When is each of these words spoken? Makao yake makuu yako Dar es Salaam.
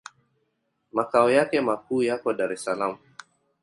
Makao 0.91 1.29
yake 1.31 1.61
makuu 1.61 2.01
yako 2.03 2.33
Dar 2.33 2.53
es 2.53 2.63
Salaam. 2.63 2.97